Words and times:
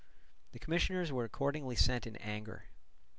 The 0.53 0.57
commissioners 0.57 1.11
were 1.11 1.25
accordingly 1.25 1.75
sent 1.75 2.07
in 2.07 2.15
anger. 2.15 2.63